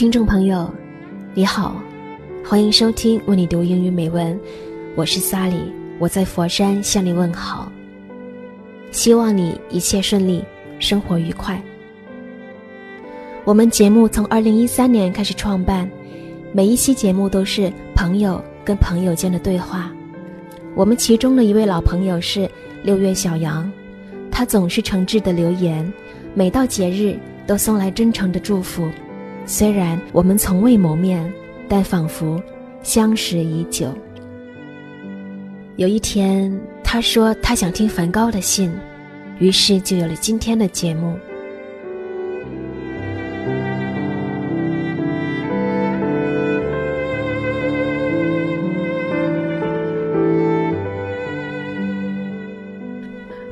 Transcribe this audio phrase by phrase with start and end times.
[0.00, 0.66] 听众朋友，
[1.34, 1.76] 你好，
[2.42, 4.40] 欢迎收听为你读英语美文，
[4.96, 7.70] 我是萨里，我在佛山向你问好。
[8.92, 10.42] 希望你一切顺利，
[10.78, 11.62] 生活愉快。
[13.44, 15.86] 我们节目从二零一三年开始创办，
[16.50, 19.92] 每一期节目都是朋友跟朋友间的对话。
[20.74, 22.50] 我们其中的一位老朋友是
[22.82, 23.70] 六月小杨，
[24.30, 25.92] 他总是诚挚的留言，
[26.32, 28.88] 每到节日都送来真诚的祝福。
[29.46, 31.30] 虽然我们从未谋面，
[31.68, 32.40] 但仿佛
[32.82, 33.92] 相识已久。
[35.76, 38.72] 有一天，他说他想听梵高的信，
[39.38, 41.18] 于是就有了今天的节目。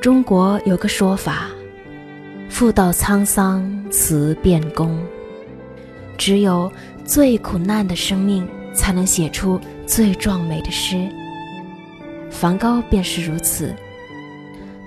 [0.00, 1.48] 中国有个说法
[2.48, 4.96] ：“妇道沧桑，词变工。”
[6.16, 6.70] 只有
[7.04, 11.08] 最苦难的生命，才能写出最壮美的诗。
[12.30, 13.74] 梵高便是如此。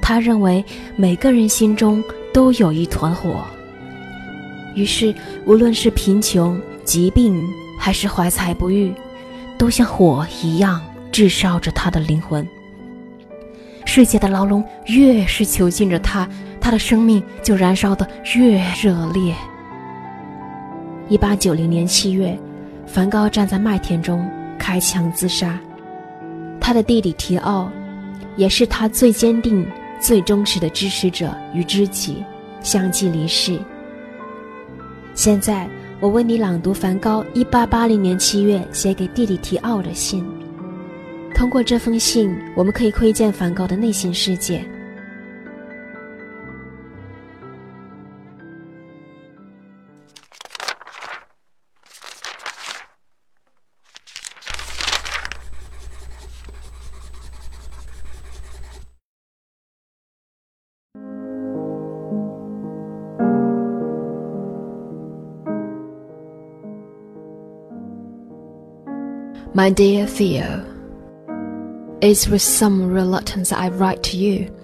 [0.00, 0.64] 他认为
[0.96, 3.44] 每个人心中都有一团火，
[4.74, 7.42] 于是无论是贫穷、疾病，
[7.78, 8.92] 还是怀才不遇，
[9.58, 12.46] 都像火一样炙烧着他的灵魂。
[13.84, 16.28] 世界的牢笼越是囚禁着他，
[16.60, 19.34] 他的生命就燃烧得越热烈。
[21.08, 22.36] 一八九零年七月，
[22.84, 25.56] 梵高站在麦田中开枪自杀。
[26.60, 27.70] 他的弟弟提奥，
[28.36, 29.64] 也是他最坚定、
[30.00, 32.24] 最忠实的支持者与知己，
[32.60, 33.56] 相继离世。
[35.14, 35.68] 现在，
[36.00, 40.26] 我为你朗读梵高一八八零年七月写给弟弟提奥的信。
[41.36, 44.64] 通过这封信，我们可以窥见梵高的内心世界。
[69.56, 70.66] My dear Theo,
[72.02, 74.54] it's with some reluctance that I write to you,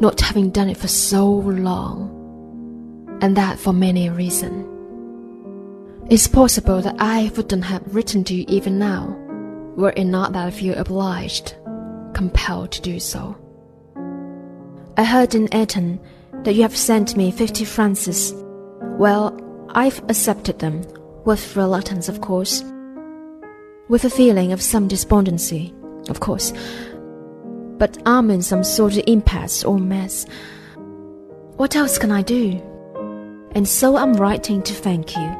[0.00, 4.66] not having done it for so long, and that for many a reason.
[6.08, 9.14] It's possible that I wouldn't have written to you even now,
[9.76, 11.54] were it not that I feel obliged,
[12.14, 13.36] compelled to do so.
[14.96, 16.00] I heard in Eton
[16.44, 18.32] that you have sent me fifty francs.
[18.80, 19.38] Well,
[19.74, 20.80] I've accepted them,
[21.26, 22.64] with reluctance, of course
[23.88, 25.74] with a feeling of some despondency,
[26.08, 26.52] of course.
[27.78, 30.26] But I'm in some sort of impasse or mess.
[31.56, 32.60] What else can I do?
[33.52, 35.36] And so I'm writing to thank you.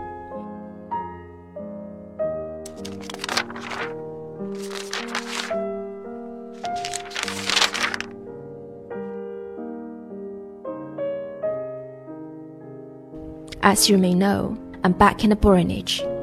[13.62, 16.13] As you may know, I'm back in the Borinage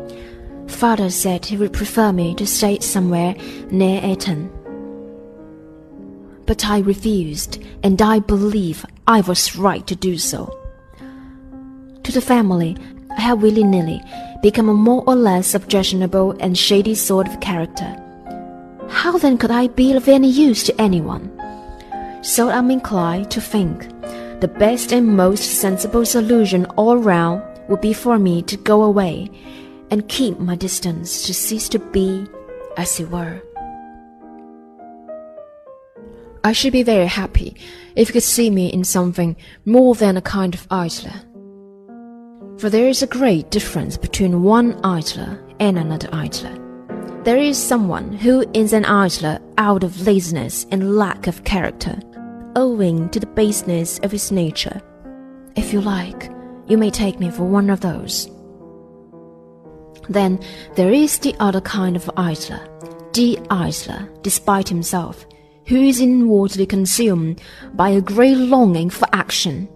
[0.81, 3.35] Father said he would prefer me to stay somewhere
[3.69, 4.49] near Eton.
[6.47, 10.49] But I refused, and I believe I was right to do so.
[12.01, 12.77] To the family,
[13.15, 14.01] I have willy nilly
[14.41, 17.95] become a more or less objectionable and shady sort of character.
[18.89, 21.29] How then could I be of any use to anyone?
[22.23, 23.87] So I'm inclined to think
[24.41, 29.29] the best and most sensible solution all round would be for me to go away
[29.91, 32.25] and keep my distance to cease to be,
[32.77, 33.41] as it were.
[36.43, 37.55] I should be very happy
[37.95, 39.35] if you could see me in something
[39.65, 41.13] more than a kind of idler.
[42.57, 46.57] For there is a great difference between one idler and another idler.
[47.23, 51.99] There is someone who is an idler out of laziness and lack of character,
[52.55, 54.81] owing to the baseness of his nature.
[55.55, 56.31] If you like,
[56.67, 58.27] you may take me for one of those.
[60.11, 60.39] Then
[60.75, 62.59] there is the other kind of idler,
[63.13, 65.25] the idler, despite himself,
[65.67, 67.41] who is inwardly consumed
[67.73, 69.69] by a great longing for action,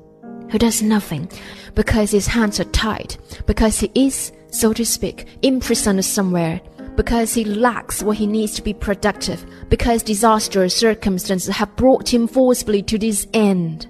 [0.51, 1.31] who does nothing
[1.73, 3.15] because his hands are tied,
[3.45, 6.59] because he is, so to speak, imprisoned somewhere,
[6.97, 12.27] because he lacks what he needs to be productive, because disastrous circumstances have brought him
[12.27, 13.87] forcibly to this end.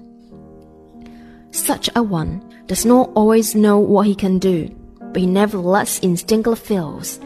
[1.50, 4.72] Such a one does not always know what he can do
[5.16, 7.18] but he nevertheless instinctively feels.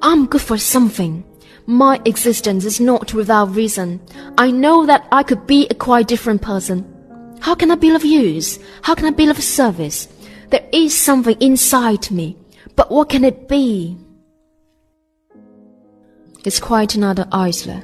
[0.00, 1.24] I'm good for something.
[1.66, 4.00] My existence is not without reason.
[4.38, 6.86] I know that I could be a quite different person.
[7.40, 8.60] How can I be of use?
[8.82, 10.06] How can I be of service?
[10.50, 12.36] There is something inside me,
[12.76, 13.98] But what can it be?
[16.44, 17.82] It's quite another Isla.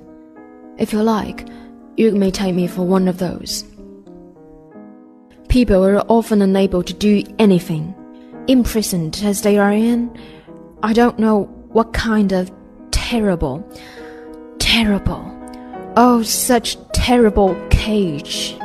[0.79, 1.49] If you like,
[1.97, 3.65] you may take me for one of those.
[5.49, 7.93] People are often unable to do anything,
[8.49, 10.17] imprisoned as they are in.
[10.83, 12.51] I don't know what kind of
[12.91, 13.67] terrible,
[14.59, 15.25] terrible,
[15.97, 18.57] oh, such terrible cage.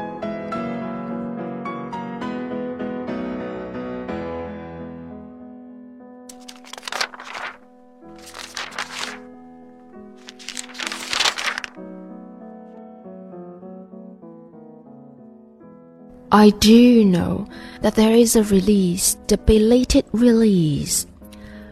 [16.33, 17.45] I do know
[17.81, 21.06] that there is a release, the belated release,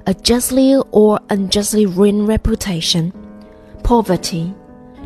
[0.06, 3.14] a justly or unjustly ruined reputation,
[3.84, 4.54] poverty,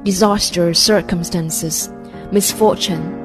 [0.02, 1.90] disastrous circumstances,
[2.32, 3.20] misfortune.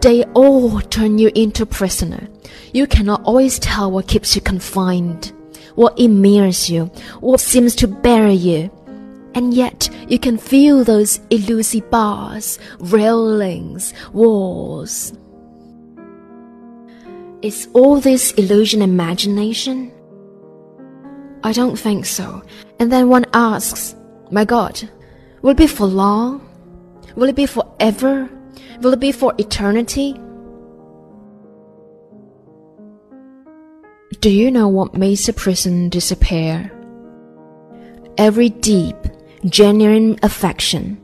[0.00, 2.28] They all turn you into prisoner.
[2.72, 5.32] You cannot always tell what keeps you confined,
[5.74, 6.86] what immersed you,
[7.18, 8.70] what seems to bury you.
[9.34, 15.12] And yet you can feel those elusive bars, railings, walls.
[17.42, 19.90] Is all this illusion imagination?
[21.42, 22.40] I don't think so.
[22.78, 23.96] And then one asks,
[24.30, 24.88] My God,
[25.42, 26.48] will it be for long?
[27.16, 28.30] Will it be forever?
[28.80, 30.12] Will it be for eternity?
[34.20, 36.70] Do you know what makes a prison disappear?
[38.18, 38.94] Every deep,
[39.46, 41.00] genuine affection,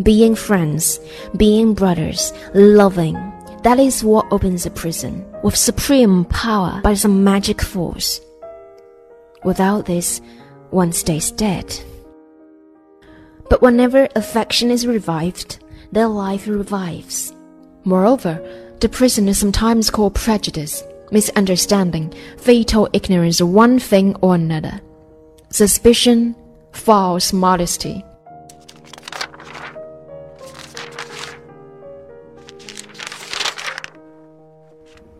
[0.00, 1.00] being friends,
[1.36, 3.16] being brothers, loving,
[3.62, 8.20] that is what opens a prison with supreme power by some magic force.
[9.44, 10.20] Without this,
[10.70, 11.78] one stays dead.
[13.50, 15.62] But whenever affection is revived,
[15.92, 17.34] their life revives.
[17.84, 18.40] Moreover,
[18.80, 24.80] the prison is sometimes called prejudice, misunderstanding, fatal ignorance of one thing or another,
[25.50, 26.34] suspicion,
[26.72, 28.04] false modesty.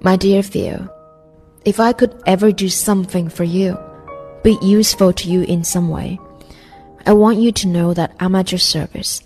[0.05, 0.89] My dear Theo,
[1.65, 3.79] if I could ever do something for you,
[4.43, 6.19] be useful to you in some way,
[7.07, 9.23] I want you to know that I'm at your service.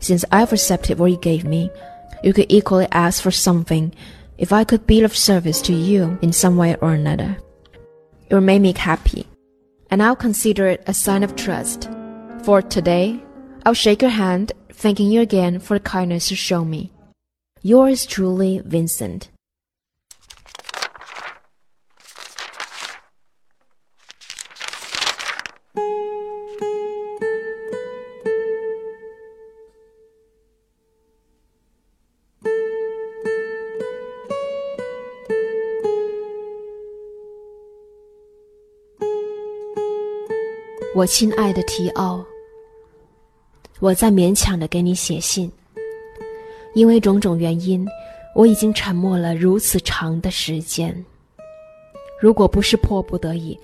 [0.00, 1.70] Since I've accepted what you gave me,
[2.22, 3.94] you could equally ask for something
[4.36, 7.38] if I could be of service to you in some way or another.
[8.28, 9.26] It will make me happy,
[9.90, 11.88] and I'll consider it a sign of trust.
[12.42, 13.22] For today,
[13.64, 16.92] I'll shake your hand, thanking you again for the kindness you show me.
[17.62, 19.30] Yours truly, Vincent.
[40.94, 42.24] 我亲爱的提奥，
[43.80, 45.50] 我在勉强的给你写信，
[46.72, 47.84] 因为种种原因，
[48.32, 51.04] 我已经沉默了如此长的时间。
[52.20, 53.58] 如果不是迫不得已，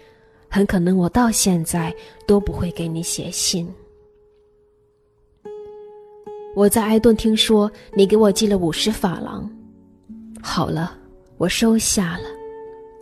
[0.49, 1.95] 很可能我到现在
[2.27, 3.73] 都不会给你写信。
[6.57, 9.49] 我在埃顿听说你给我寄了五十法郎，
[10.43, 10.99] 好了，
[11.39, 12.25] 我收下了。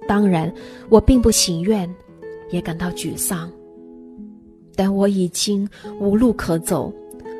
[0.06, 0.52] 当然，
[0.90, 1.92] 我并不情愿，
[2.50, 3.50] 也感到沮丧。
[4.78, 5.68] 但我已经
[5.99, 6.92] 无路可走，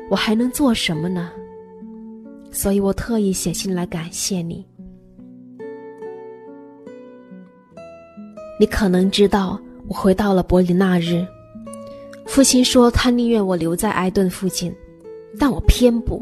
[0.09, 1.31] 我还能做什么呢？
[2.51, 4.65] 所以我特意写信来感谢你。
[8.59, 11.25] 你可能知道，我回到了柏林那日，
[12.25, 14.75] 父亲说他宁愿我留在埃顿附近，
[15.39, 16.21] 但我偏不。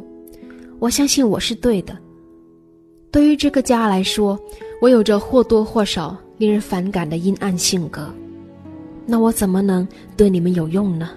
[0.78, 1.98] 我相信我是对的。
[3.10, 4.40] 对于这个家来说，
[4.80, 8.08] 我有着或多或少令人反感的阴暗性格。
[9.10, 9.88] 那我怎么能
[10.18, 11.10] 对你们有用呢？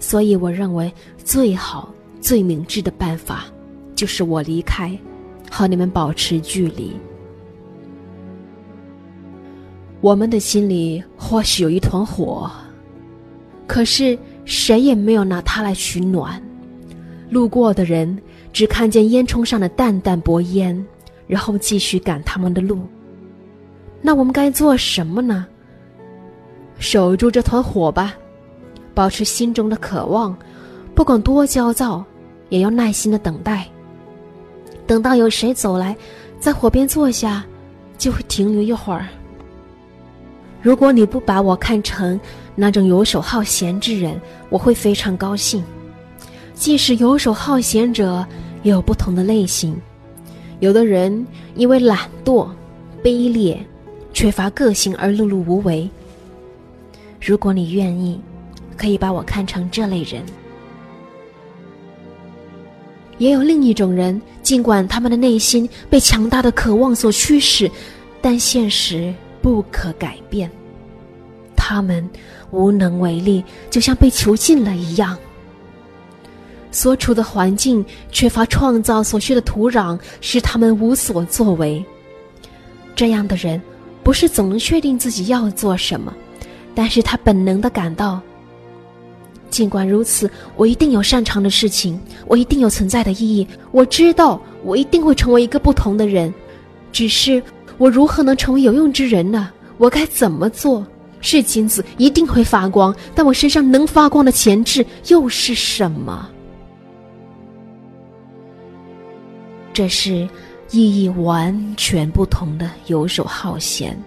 [0.00, 3.44] 所以我认为最好、最明智的办法，
[3.94, 4.98] 就是我离开，
[5.48, 6.92] 和你们保持距离。
[10.00, 12.50] 我们的心里或许有一团火，
[13.66, 16.42] 可是谁也没有拿它来取暖。
[17.28, 18.18] 路过的人
[18.52, 20.84] 只看见烟囱上的淡淡薄烟，
[21.28, 22.80] 然后继续赶他们的路。
[24.02, 25.46] 那我们该做什么呢？
[26.80, 28.14] 守住这团火吧，
[28.94, 30.36] 保持心中的渴望，
[30.94, 32.02] 不管多焦躁，
[32.48, 33.68] 也要耐心的等待。
[34.86, 35.94] 等到有谁走来，
[36.40, 37.44] 在火边坐下，
[37.98, 39.06] 就会停留一会儿。
[40.62, 42.18] 如果你不把我看成
[42.54, 44.18] 那种游手好闲之人，
[44.48, 45.62] 我会非常高兴。
[46.54, 48.26] 即使游手好闲者
[48.62, 49.78] 也有不同的类型，
[50.60, 52.48] 有的人因为懒惰、
[53.02, 53.62] 卑劣、
[54.14, 55.88] 缺乏个性而碌碌无为。
[57.20, 58.20] 如果你愿意，
[58.76, 60.24] 可以把我看成这类人。
[63.18, 67.70] 也有另一种人，尽管他们的内心被强大的渴望所驱使，
[68.22, 70.50] 但现实不可改变。
[71.54, 72.08] 他们
[72.50, 75.16] 无能为力，就像被囚禁了一样。
[76.72, 81.84] 所处的环境缺乏创造所需的土壤，使他们无所作为。
[82.96, 83.60] 这样的人，
[84.02, 86.14] 不是总能确定自己要做什么，
[86.74, 88.20] 但是他本能的感到。
[89.50, 93.46] 尽管如此，我一定有擅长的事情，我一定有存在的意义。
[93.72, 96.32] 我知道，我一定会成为一个不同的人。
[96.92, 97.42] 只是，
[97.76, 99.50] 我如何能成为有用之人呢？
[99.76, 100.86] 我该怎么做？
[101.22, 106.30] 是金子一定会发光，但我身上能发光的潜质又是什么？
[109.72, 110.28] 这是
[110.70, 114.00] 意义完全不同的游手好闲。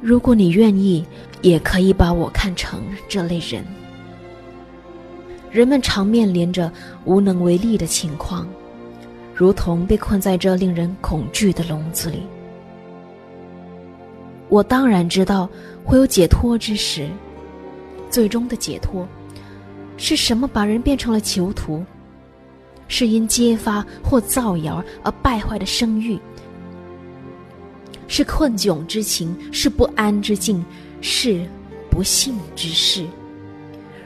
[0.00, 1.04] 如果你愿意，
[1.42, 3.64] 也可以把我看成这类人。
[5.50, 6.70] 人们常面临着
[7.04, 8.46] 无能为力的情况，
[9.34, 12.22] 如同被困在这令人恐惧的笼子里。
[14.48, 15.48] 我当然知道
[15.84, 17.08] 会有解脱之时，
[18.08, 19.06] 最终的解脱
[19.96, 20.46] 是什么？
[20.46, 21.84] 把人变成了囚徒，
[22.86, 26.18] 是因揭发或造谣而败坏的声誉，
[28.08, 30.64] 是困窘之情，是不安之境，
[31.00, 31.46] 是
[31.88, 33.06] 不幸之事。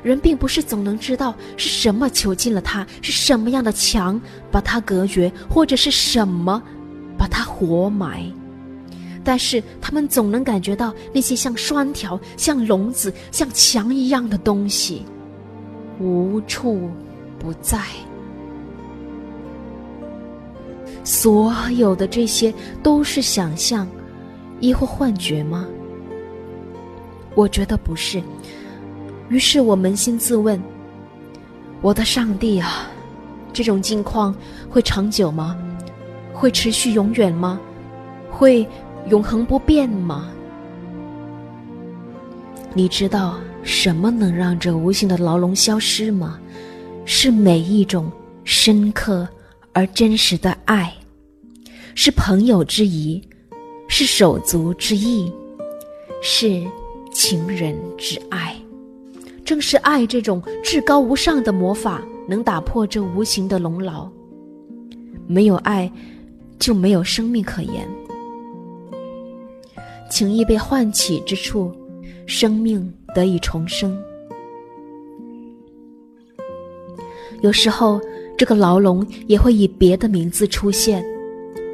[0.02, 6.60] 人并不是总能知道是什么囚禁了他，是什么样的墙把他隔绝，或者是什么
[7.16, 8.30] 把他活埋。
[9.22, 15.06] 但是他们总能感觉到那些像栓条、像笼子、像墙一样的东西，
[16.00, 16.90] 无处
[17.38, 17.78] 不在。
[21.04, 23.86] 所有的这些都是想象，
[24.60, 25.66] 亦或幻觉吗？
[27.34, 28.22] 我觉得不是。
[29.28, 30.60] 于是我扪心自问
[31.80, 32.86] ：“我的上帝啊，
[33.52, 34.34] 这种境况
[34.68, 35.56] 会长久吗？
[36.32, 37.58] 会持续永远吗？
[38.30, 38.68] 会
[39.08, 40.28] 永恒不变吗？”
[42.74, 46.38] 你知道什么能让这无形的牢笼消失吗？
[47.04, 48.10] 是每一种
[48.44, 49.26] 深刻
[49.72, 50.92] 而真实的爱，
[51.94, 53.22] 是朋友之谊，
[53.88, 55.32] 是手足之义，
[56.22, 56.62] 是
[57.12, 58.54] 情人之爱。
[59.44, 64.08] 正是爱这种至高无上的魔法，能打破这无形的笼牢。
[65.26, 65.90] 没有爱，
[66.58, 67.88] 就没有生命可言。
[70.10, 71.74] 情谊被唤起之处，
[72.26, 73.98] 生命得以重生。
[77.40, 78.00] 有时候，
[78.42, 81.00] 这个牢笼也会以别的名字出现，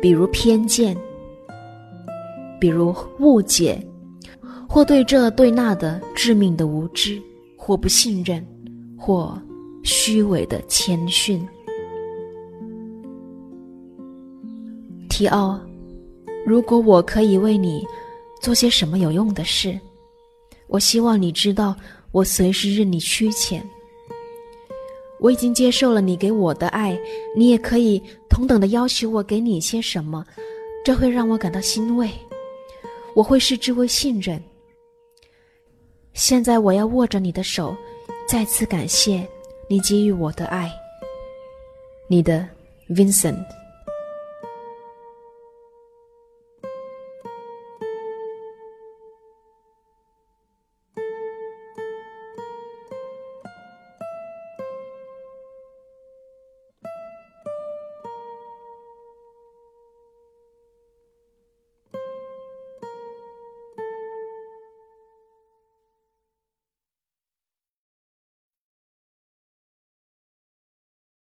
[0.03, 0.95] 比如偏见，
[2.61, 3.83] 比如误解，
[4.69, 7.19] 或对这对那的致命的无知。
[7.57, 8.47] 或不信任，
[8.99, 9.41] 或
[9.83, 11.43] 虚伪的谦逊。
[15.09, 15.59] 提奥，
[16.45, 17.83] 如果我可以为你
[18.43, 19.81] 做些什么有用的事，
[20.67, 21.75] 我希望你知道，
[22.13, 23.63] 我随时任你驱遣。
[25.21, 26.99] 我已经接受了你给我的爱，
[27.37, 30.25] 你也可以同等的要求我给你些什么，
[30.85, 32.11] 这会让我感到欣慰。
[33.15, 34.41] 我会视之为信任。
[36.15, 37.77] 现在我要握着你的手，
[38.29, 39.27] 再次感谢
[39.69, 40.71] 你给予我的爱。
[42.07, 42.49] 你的
[42.89, 43.58] Vincent。